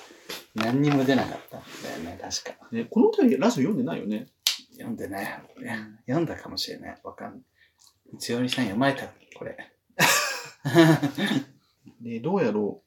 [0.56, 1.62] 何にも出なかったん
[2.06, 2.68] だよね、確か。
[2.72, 4.28] ね、この二人ラジオ読んでないよね？
[4.74, 5.26] 読んでない。
[6.08, 6.98] 読んだかもしれない。
[7.04, 7.42] わかんない。
[8.14, 9.58] 内織さん読まれたこれ。
[12.02, 12.82] で、 どうやろ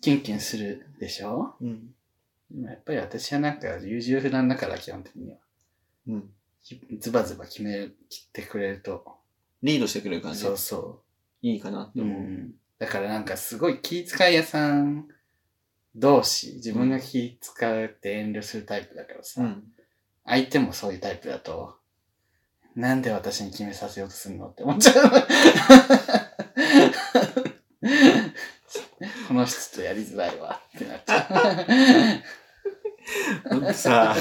[0.00, 1.54] キュンキュンするでしょ？
[1.60, 1.64] う。
[1.64, 1.94] うん。
[2.50, 5.38] でもやっぱり私はなんか優柔不断だから基本的には。
[6.08, 6.30] うん。
[6.98, 9.18] ズバズバ決める、切ってくれると。
[9.62, 10.40] リードしてくれる感じ？
[10.40, 11.02] そうそ
[11.42, 12.02] いいかなってう。
[12.02, 12.22] う思う。
[12.22, 12.54] ん。
[12.78, 15.08] だからなんかすごい気遣い屋さん
[15.94, 19.72] 同士、自分が気遣うって遠慮するタイプだからさ、うん。
[20.24, 21.79] 相手もそういうタイプだと、
[22.76, 25.10] なんで私に決めさせようとするのって思っちゃう。
[29.28, 32.24] この人とやりづらいわってなっちゃ
[33.46, 33.48] う。
[33.48, 34.14] ほんとさ、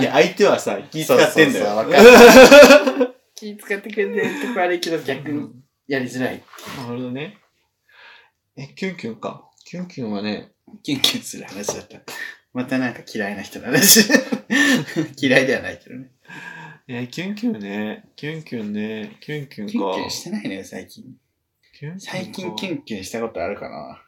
[0.00, 1.66] いや、相手はさ、気使ってんだよ。
[1.66, 6.42] そうそうそうわ気遣ってくれてるとこ悪いけど逆にうんやりづらい。
[6.76, 7.38] なるほどね。
[8.56, 9.48] え、キュンキュンか。
[9.64, 12.00] キュンキュンはね、キュンキュンする話だった。
[12.52, 14.00] またなんか嫌いな人の話。
[15.16, 16.10] 嫌いではないけどね。
[16.90, 18.08] えキュンキュンね。
[18.16, 19.18] キュンキュンね。
[19.20, 19.72] キュンキュンか。
[19.72, 21.04] キュンキュンしてないね、最近。
[21.78, 24.02] キュンキュンか最近キュンキュンしたことあるかな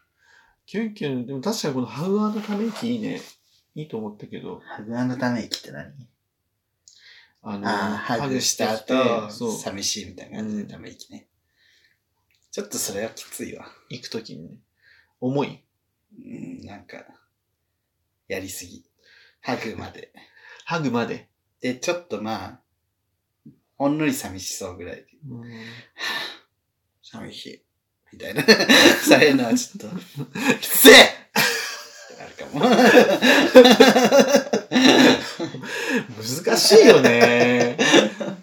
[0.65, 3.21] キュンキュン、でも確かにこのハグのため息いいね。
[3.75, 5.93] いいと思ったけど、ハグのため息って何？
[7.43, 11.29] あの、ああ、ハグした後、寂しいみたいな感じでため息ね。
[12.51, 13.67] ちょっとそれはきついわ。
[13.91, 14.59] 行くときにね、
[15.21, 15.63] 重い。
[16.19, 17.05] うん、なんか、
[18.27, 18.87] やりすぎ。
[19.43, 20.15] ハグまで。
[20.65, 21.29] ハグまで。
[21.61, 22.61] で、ちょっとまあ、
[23.81, 25.07] ほんのり寂しそうぐらいで、
[27.03, 27.63] 寂しい。
[28.13, 28.43] みたいな。
[29.03, 29.97] そういうのはちょっと、
[30.61, 31.07] きついっ
[32.09, 32.61] てなるかも。
[36.45, 37.79] 難しいよね。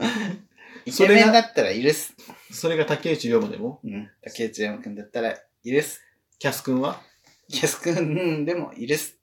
[0.85, 2.15] イケメンだったら許す。
[2.51, 3.79] それが竹内涼真でも？
[3.83, 4.09] うん。
[4.23, 6.01] 竹内山くんだったら許す。
[6.39, 6.99] キャス君は？
[7.47, 9.19] キャスくんでも許す。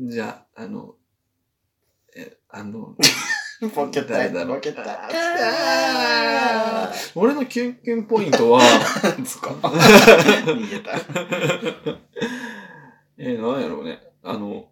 [0.00, 0.94] じゃあ、あの、
[2.16, 2.96] え、あの、
[3.60, 4.82] ボケた誰だろうボケた。
[4.86, 5.08] あ
[7.14, 8.60] 俺のキュンキュンポイントは、
[9.26, 9.48] そこ。
[9.62, 10.92] 逃げた。
[13.18, 14.00] えー、なんやろうね。
[14.22, 14.66] あの、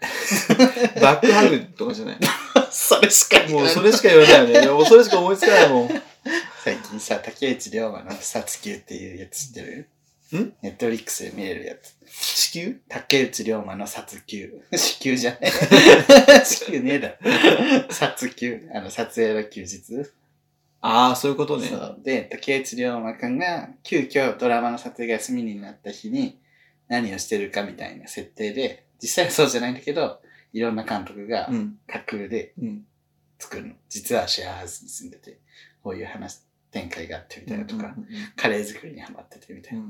[1.02, 2.18] バックハグとかじゃない。
[2.70, 4.66] それしか言もうわないそれしか言わないよね。
[4.68, 5.88] もうそれしか思いつかないもん。
[6.64, 9.88] 最近さ、竹内涼真の殺球っていうやつ知ってる？
[10.38, 10.52] ん？
[10.62, 11.96] ネットフリックスで見れるやつ。
[12.06, 12.80] 地球？
[12.88, 14.60] 竹内涼真の殺球。
[14.74, 15.50] 死球じゃない。
[16.44, 17.92] 死球ねえだろ。
[17.92, 18.68] 殺球。
[18.74, 20.10] あの、撮影の休日。
[20.82, 21.76] ああ、そういうことねそ。
[21.76, 22.00] う。
[22.02, 26.38] で、竹内涼真くんが、急遽ドラマの撮影が休みになった日に、
[26.88, 30.20] 何をしてるかみたいな設定で、実際はそうじゃないんだけど、
[30.52, 31.78] いろんな監督がうん。
[31.86, 32.86] 架空でうん。
[33.38, 33.74] 作るの。
[33.88, 35.38] 実はシェアハウスに住んでて、
[35.82, 38.06] こういう話、展開があってみたいなとか、うん
[38.36, 39.82] カレー作りにハマっててみたいな。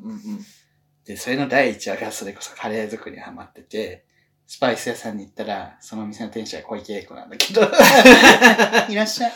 [1.04, 4.04] で、それの第一話がそれこそカレー作りにハマってて、
[4.46, 7.62] スパイス屋さんに行ったら、その店の店主は小池栄子なんだけど、
[8.90, 9.32] いらっしゃい。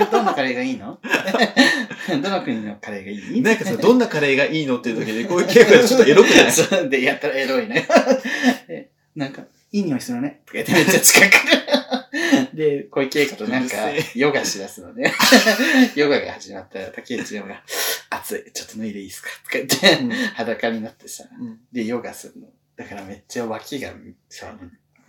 [0.00, 0.98] えどんなカレーがいいの？
[2.22, 3.40] どの国のカレーがいい？
[3.42, 6.88] なんかさ、どんなカレーがいいのっていう時で、こういう傾向がちょっとエロくない？
[6.88, 7.86] で、やったらエロいね。
[8.66, 10.40] でなんか、いい匂いするね。
[10.46, 11.55] とか言ってめっちゃ近くで。
[12.56, 13.76] で、小池栄子となんか
[14.14, 15.12] ヨガしだすのね。
[15.94, 17.62] ヨガが始まったら、竹内涼真が、
[18.10, 19.28] 暑い、ちょっと脱いでいいですか？
[19.44, 22.48] とか言って、うん裸になってさ、うんで、ヨガするの。
[22.76, 23.92] だからめっちゃ脇が、
[24.30, 24.54] さ、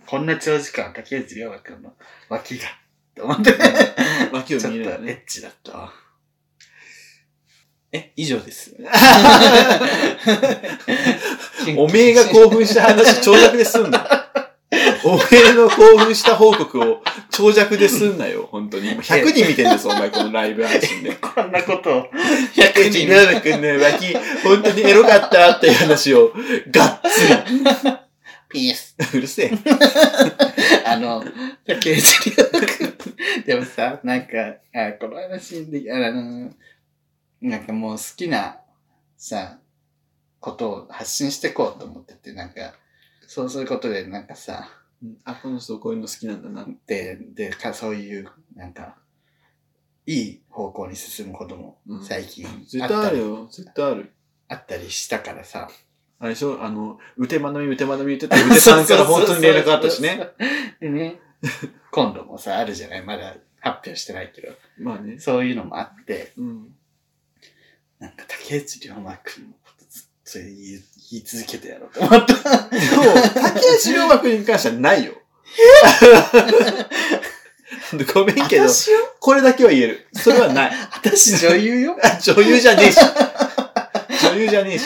[0.06, 1.94] こんな長時間、竹内涼真くんの
[2.28, 2.64] 脇が、
[3.14, 3.54] と思って、
[4.30, 4.82] 脇をちょっとエ。
[4.84, 5.92] ッチだったわ。
[7.92, 8.76] え、以上です。
[11.78, 14.47] おめえが興奮した話、長尺で済んだ。
[15.08, 18.92] おめえの興奮した報告を長尺で済んなよ、本当に。
[18.92, 21.14] 今100人見てんです、お前、このライブ配信で。
[21.16, 22.06] こんなことを、
[22.54, 26.30] 100人、ラーくんね、脇、本当にエロかったっていう話を、
[26.70, 27.00] がっ
[28.50, 28.96] ピース。
[28.98, 29.18] つり。
[29.18, 29.50] うるせえ。
[30.84, 31.24] あの。
[33.46, 36.50] でもさ、なんか、あこの話で、あの、
[37.40, 38.58] なんかもう好きな、
[39.16, 39.58] さ、
[40.40, 42.74] ことを発信していこうと思ってて、なんか、
[43.26, 44.68] そうすることで、なんかさ、
[45.24, 46.66] あ、この人こういうの好きなんだな。
[46.86, 48.96] で、で、かそういう、なんか、
[50.06, 54.12] いい方向に進むこともうん最近絶対あるよ、絶対ある。
[54.48, 55.68] あったりしたからさ。
[56.18, 56.62] あれでしょ？
[56.64, 60.30] あの、うてまなみ、うてまなみ言ってたうてさんから本当に連絡あったしね。
[60.80, 61.20] でね、
[61.92, 63.02] 今度もさ、あるじゃない？
[63.04, 64.48] まだ発表してないけど。
[64.78, 65.18] まあね。
[65.20, 66.74] そういうのもあって、うん。
[67.98, 72.34] なんか竹内涼真君のことずっと言い言い続けてやろうと思った。
[72.34, 72.40] で
[72.96, 75.12] も、竹内涼真君に関してはないよ。
[78.14, 78.66] ごめんけど、
[79.20, 80.06] これだけは言える。
[80.12, 80.72] それはない。
[80.92, 81.96] 私女優よ。
[82.02, 82.98] あ 女優じゃねえし。
[84.32, 84.84] 女優じゃねえし。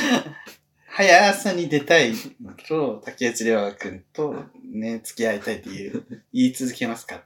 [0.94, 7.22] 早朝に出たいのと、竹内涼真君とね、付き合いたいっていう、言い続けますか？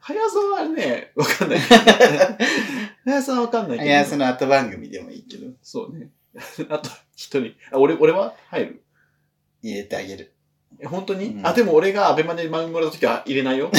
[0.00, 1.58] 早沢はね、わかんない。
[3.04, 3.90] 早沢はわかんないけど。
[3.90, 6.08] 早朝の後番組でもいいけど、そうね。
[6.70, 7.54] あと、一人。
[7.72, 8.34] あ、俺、俺は？
[8.50, 8.82] 入る？
[9.62, 10.32] 入れてあげる。
[10.78, 13.70] え本当に、うんあ、でも俺がアベマで番組もらった時は入れないよ。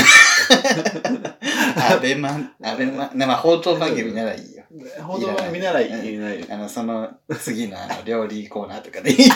[1.75, 2.31] アベマ、
[2.63, 4.63] アベマ、まあ、報道番組ならいいよ。
[5.01, 6.47] 本当は見なら入れないよ。
[6.49, 9.33] あの、その、次のあの、 料理コーナーとかでいいよ。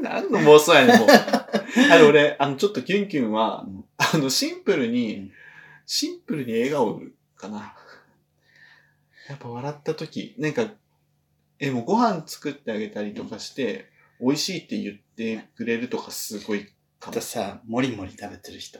[0.00, 1.08] 何の妄想やねん、もう。
[1.10, 5.32] あの、俺、あの、ちょっとキュンキュンはうん、あの、シンプルうにん、
[5.86, 7.00] シンプルに笑顔
[7.36, 7.74] かな。
[9.28, 10.66] やっぱ笑った時、なんか、
[11.60, 13.90] え、もうご飯作ってあげたりとかして、
[14.20, 16.66] 美味しいって言ってくれるとかすごい
[16.98, 17.20] かもあと。
[17.20, 18.78] さ、もりもり食べてる人。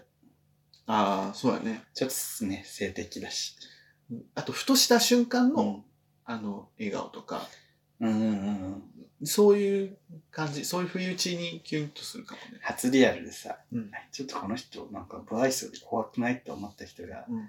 [0.87, 1.85] ああ、そうだね。
[1.95, 3.57] ちょっとね、性的だし。
[4.35, 5.85] あと、ふとした瞬間の、うん。
[6.25, 7.47] あの、笑顔とか、
[8.01, 8.83] うんうんうん
[9.21, 9.27] うん。
[9.27, 9.99] そういう
[10.31, 12.61] 感じ、そういう不意打ちにキュンとするかもね。
[12.63, 17.49] 初リアルでさ、うんちょっとこの人、なんか、不愛想で怖くないって思った人が、うん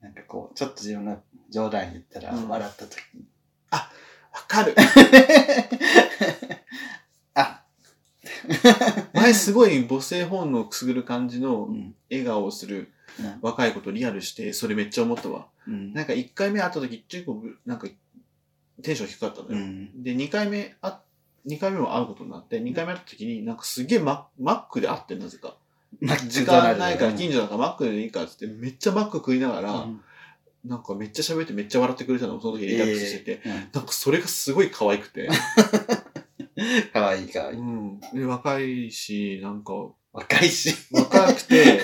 [0.00, 3.24] なんかこう、ちょっと自分が冗談言ったらうん笑った時に、
[4.46, 4.74] かる。
[7.34, 7.62] あ、
[9.14, 11.94] 前すごい母性本能くすぐる感じのうん。
[12.10, 12.92] 笑顔をする
[13.40, 15.46] 若い子とリアルして、それめっちゃ思ったわ。
[15.66, 15.92] うん。
[15.92, 17.88] なんか1回目会った時、結構、なんか、
[18.82, 19.56] テンション低かったのよ。
[19.56, 20.02] うん。
[20.02, 21.00] で、2回目あ、
[21.46, 25.56] 2回目も会うことになって、2回目会った時に、なんかすげえママックで会ってんなぜか。
[26.00, 30.00] マ時間ないから近所だからマックでいいかっつって、めっちゃマック食いながら、うん
[30.64, 33.42] なんかめっちゃ喋ってめっちゃ笑ってくれたの、その時リラックスしてて。
[33.44, 35.28] うんなんかそれがすごい可愛くて。
[36.92, 37.60] かわいいかわいうい。
[37.60, 38.00] ん。
[38.14, 39.72] で、若いし、なんか、
[40.12, 40.74] 若いし。
[40.90, 41.82] 若くて、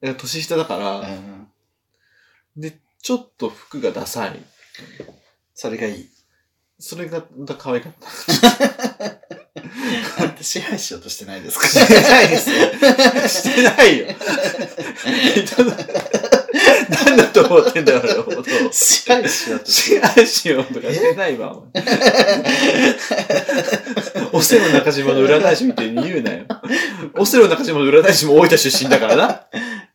[0.16, 1.46] 年下だから、うん
[2.56, 4.40] で、ちょっと服がダサい。
[5.54, 6.08] それがいい。
[6.78, 8.08] それがまた可愛かった。
[10.22, 11.68] あんた支配しようとしてないですか？
[11.68, 12.56] してないですよ。
[13.28, 14.06] してないよ。
[17.06, 18.44] 何だと思ってんだよ、俺のことを。
[18.72, 21.56] 支配しようとして支配しようとかしてないわ。
[21.56, 21.82] お前
[24.32, 26.44] オセロ中島の占い師みたいに言うなよ。
[27.14, 29.46] オセロ中島の占い師も大分出身だからな。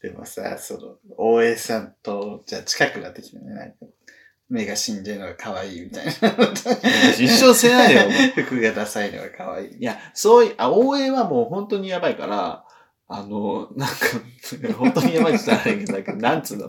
[0.01, 3.75] でもさ、その、大江さんと、じゃあ近くなってきてね、
[4.49, 6.11] 目が死んでるのが可愛いみたいな。
[7.17, 8.01] 一生せないよ、
[8.35, 9.77] 服がダサいのが可愛い。
[9.77, 12.65] いや、そういう、あ、大江はもう本当にやばいから、
[13.13, 13.95] あの、なんか、
[14.77, 16.67] 本当にやばいって言ったらあれだけど、なんつうの？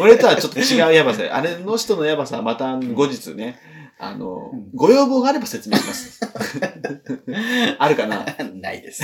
[0.00, 1.22] 俺とはちょっと違うやばさ。
[1.32, 3.58] あれの人のやばさはまた後日ね、
[3.98, 6.20] あのうん、ご要望があれば説明します。
[7.78, 8.24] あるかな？
[8.54, 9.02] ないです。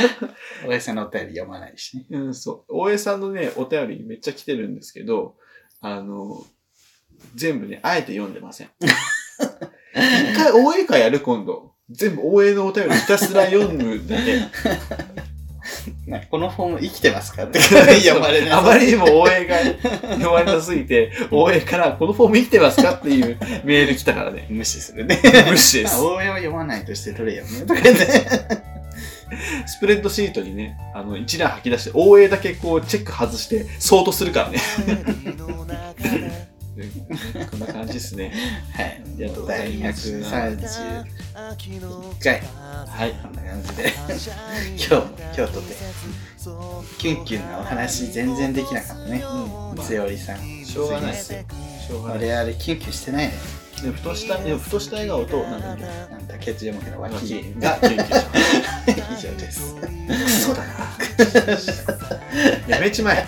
[0.66, 2.06] 大江さんのお便り読まないしね。
[2.10, 2.72] うん、そう。
[2.72, 5.36] 大江さんのね、お便りめっちゃ来てるんですけど、
[5.82, 6.42] あの、
[7.34, 8.70] 全部ね、あえて読んでません。
[8.80, 11.74] 一回大江会やる今度。
[11.90, 14.40] 全部大江のお便りひたすら読むだけ。
[16.06, 18.50] なんかこのフォーム生きてますかって読まれない。
[18.50, 19.56] あまりにも大江が
[20.02, 24.46] 読まれなすぎて、大江からこのフォーム生きてますかっていうメール来たからね。
[24.50, 25.20] 無視するね。
[25.48, 26.02] 無視ですあ。
[26.02, 28.78] 大江は読まないとしてどれ読むとかね。
[29.66, 34.58] スプレッドシートにね、あの、一覧吐き出して、大江だけこう、チェック外して、ソートするからね。
[37.50, 38.32] こんな感じですね。
[38.72, 38.86] はい。
[38.86, 41.04] ありがとうございます第131
[42.22, 42.40] 回。
[42.40, 43.12] はい。
[43.12, 43.92] こんな感じで。
[44.78, 45.74] 今日も、今日とて、
[46.98, 49.24] キュンキュンなお話全然できなかったね。
[49.76, 49.84] うん。
[49.84, 50.64] つよりさん。
[50.64, 51.38] しょうがないですよ。
[52.02, 53.57] 我々キュンキュンしてないね。
[53.82, 57.14] でも、ふとした、でもふとした笑顔と、なんだっけ、なんだ、ケツジャムケの脇。
[57.58, 59.74] が、キュンキュンし上です。
[60.08, 60.42] ます。
[60.44, 60.68] そうだな。
[62.68, 63.26] やめちまえ。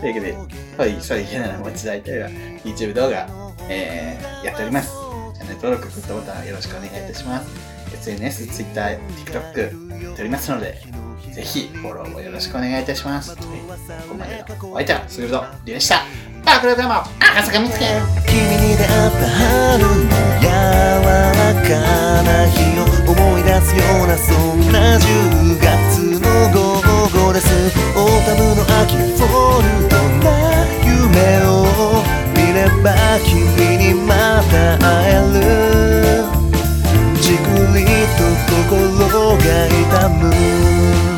[0.00, 0.36] というわけで、
[0.78, 3.28] はい、そういうな持ち大体は YouTube 動画、
[3.68, 4.90] えー、やっております。
[5.34, 7.48] チャンネル登録、グッドボタンよろしくお願いいたします。
[7.94, 10.80] SNS、Twitter、TikTok やっておりますので、
[11.32, 13.36] ぜひフォローもよろしくお願いいたします。
[13.36, 13.42] こ
[14.08, 15.44] こまでのお相手は、すぐると。
[15.64, 16.33] リュウでした。
[16.46, 17.86] あ、これでも、赤坂見つけ。
[18.26, 19.88] 君に出会った春の
[20.40, 21.32] 柔ら
[21.64, 21.68] か
[22.22, 26.58] な日を思い出すようなそんな10月の午
[27.08, 27.48] 後です。
[27.96, 30.28] オータムの秋フォルトな
[30.84, 31.48] 夢を
[32.36, 32.86] 見れば
[33.24, 33.32] 君
[33.78, 36.24] にまた会える。
[37.22, 37.42] じく
[37.78, 37.80] り
[38.18, 41.13] と心が痛む。